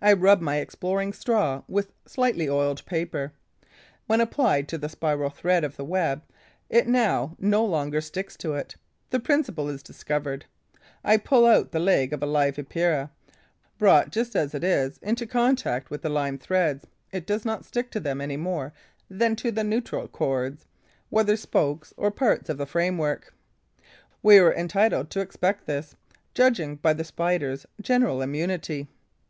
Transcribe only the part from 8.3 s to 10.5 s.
to it. The principle is discovered.